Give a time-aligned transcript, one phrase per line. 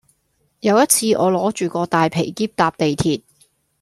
[0.61, 3.21] 有一次我攞住個大皮喼搭地鐵